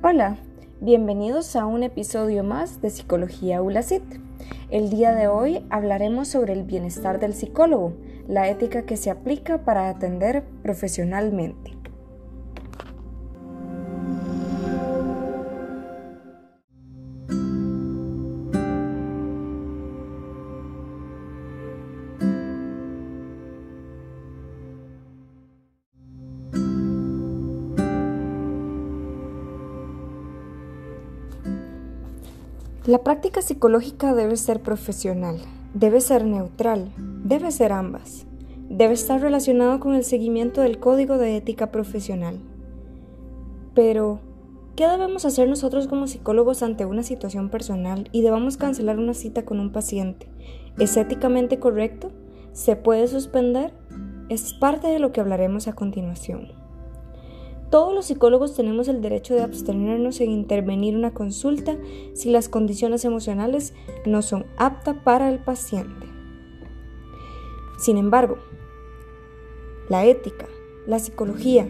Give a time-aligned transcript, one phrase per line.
[0.00, 0.36] Hola,
[0.80, 4.04] bienvenidos a un episodio más de Psicología ULACIT.
[4.70, 7.94] El día de hoy hablaremos sobre el bienestar del psicólogo,
[8.28, 11.77] la ética que se aplica para atender profesionalmente.
[32.88, 35.36] La práctica psicológica debe ser profesional,
[35.74, 38.24] debe ser neutral, debe ser ambas.
[38.70, 42.40] Debe estar relacionado con el seguimiento del código de ética profesional.
[43.74, 44.20] Pero,
[44.74, 49.44] ¿qué debemos hacer nosotros como psicólogos ante una situación personal y debamos cancelar una cita
[49.44, 50.26] con un paciente?
[50.78, 52.10] ¿Es éticamente correcto?
[52.54, 53.74] ¿Se puede suspender?
[54.30, 56.67] Es parte de lo que hablaremos a continuación.
[57.70, 61.76] Todos los psicólogos tenemos el derecho de abstenernos en intervenir una consulta
[62.14, 63.74] si las condiciones emocionales
[64.06, 66.06] no son aptas para el paciente.
[67.78, 68.38] Sin embargo,
[69.90, 70.46] la ética,
[70.86, 71.68] la psicología,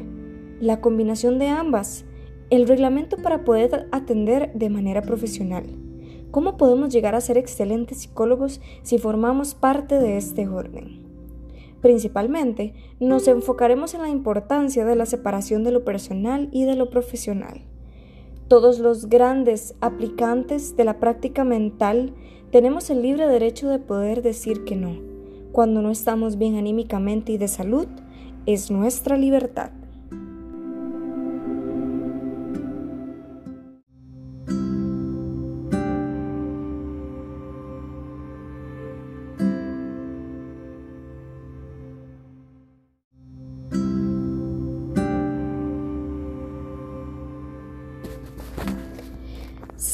[0.61, 2.05] la combinación de ambas,
[2.51, 5.67] el reglamento para poder atender de manera profesional.
[6.31, 11.08] ¿Cómo podemos llegar a ser excelentes psicólogos si formamos parte de este orden?
[11.81, 16.91] Principalmente, nos enfocaremos en la importancia de la separación de lo personal y de lo
[16.91, 17.63] profesional.
[18.49, 22.15] Todos los grandes aplicantes de la práctica mental
[22.51, 24.97] tenemos el libre derecho de poder decir que no.
[25.53, 27.87] Cuando no estamos bien anímicamente y de salud,
[28.47, 29.71] es nuestra libertad.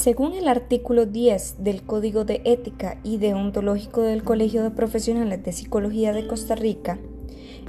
[0.05, 5.51] Según el artículo 10 del Código de Ética y Deontológico del Colegio de Profesionales de
[5.51, 6.99] Psicología de Costa Rica,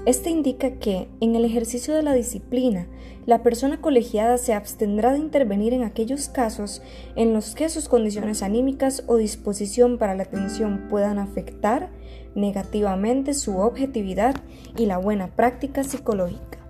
[0.04, 2.88] este indica que, en el ejercicio de la disciplina,
[3.24, 6.82] la persona colegiada se abstendrá de intervenir en aquellos casos
[7.14, 11.88] en los que sus condiciones anímicas o disposición para la atención puedan afectar
[12.34, 14.36] negativamente su objetividad
[14.76, 16.65] y la buena práctica psicológica.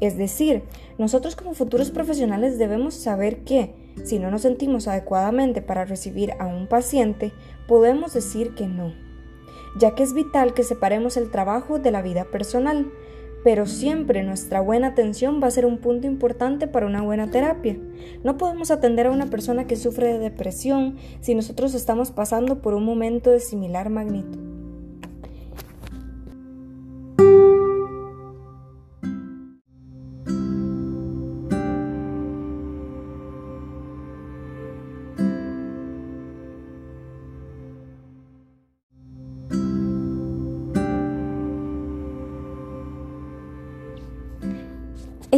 [0.00, 0.62] Es decir,
[0.96, 6.46] nosotros como futuros profesionales debemos saber que, si no nos sentimos adecuadamente para recibir a
[6.46, 7.32] un paciente,
[7.66, 8.92] podemos decir que no,
[9.78, 12.92] ya que es vital que separemos el trabajo de la vida personal,
[13.44, 17.76] pero siempre nuestra buena atención va a ser un punto importante para una buena terapia.
[18.24, 22.74] No podemos atender a una persona que sufre de depresión si nosotros estamos pasando por
[22.74, 24.47] un momento de similar magnitud.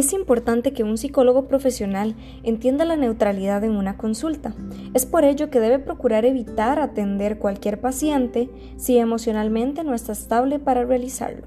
[0.01, 4.55] Es importante que un psicólogo profesional entienda la neutralidad en una consulta.
[4.95, 10.57] Es por ello que debe procurar evitar atender cualquier paciente si emocionalmente no está estable
[10.57, 11.45] para realizarlo.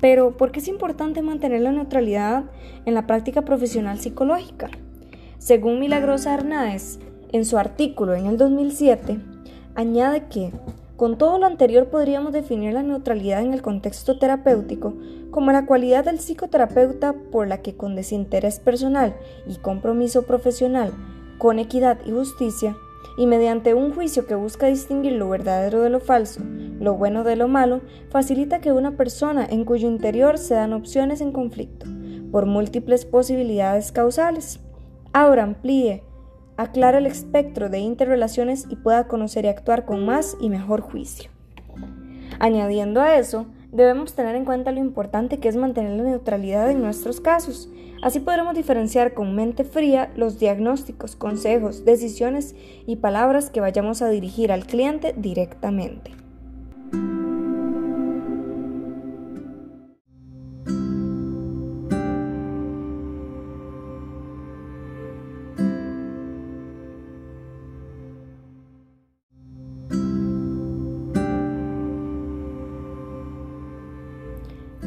[0.00, 2.44] Pero, ¿por qué es importante mantener la neutralidad
[2.86, 4.70] en la práctica profesional psicológica?
[5.36, 7.00] Según Milagrosa Hernández,
[7.32, 9.18] en su artículo en el 2007,
[9.74, 10.52] añade que
[10.96, 14.94] con todo lo anterior podríamos definir la neutralidad en el contexto terapéutico
[15.30, 19.16] como la cualidad del psicoterapeuta por la que con desinterés personal
[19.46, 20.92] y compromiso profesional,
[21.38, 22.76] con equidad y justicia,
[23.16, 26.40] y mediante un juicio que busca distinguir lo verdadero de lo falso,
[26.80, 27.80] lo bueno de lo malo,
[28.10, 31.86] facilita que una persona en cuyo interior se dan opciones en conflicto,
[32.30, 34.60] por múltiples posibilidades causales.
[35.12, 36.04] Ahora amplíe
[36.56, 41.30] aclara el espectro de interrelaciones y pueda conocer y actuar con más y mejor juicio.
[42.38, 46.82] Añadiendo a eso, debemos tener en cuenta lo importante que es mantener la neutralidad en
[46.82, 47.70] nuestros casos.
[48.02, 52.54] Así podremos diferenciar con mente fría los diagnósticos, consejos, decisiones
[52.86, 56.21] y palabras que vayamos a dirigir al cliente directamente.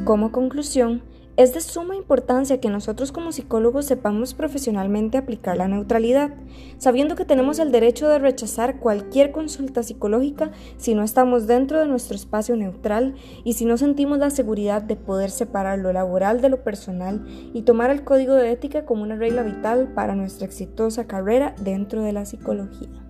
[0.06, 1.02] Como conclusión,
[1.36, 6.30] Es de suma importancia que nosotros como psicólogos sepamos profesionalmente aplicar la neutralidad,
[6.78, 11.88] sabiendo que tenemos el derecho de rechazar cualquier consulta psicológica si no estamos dentro de
[11.88, 16.50] nuestro espacio neutral y si no sentimos la seguridad de poder separar lo laboral de
[16.50, 21.06] lo personal y tomar el código de ética como una regla vital para nuestra exitosa
[21.06, 23.05] carrera dentro de la psicología.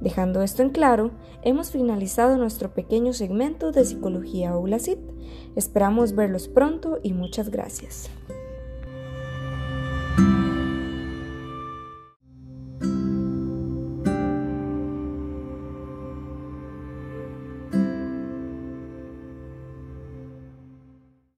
[0.00, 1.10] Dejando esto en claro,
[1.42, 4.98] hemos finalizado nuestro pequeño segmento de Psicología ULACIT.
[5.56, 8.10] Esperamos verlos pronto y muchas gracias.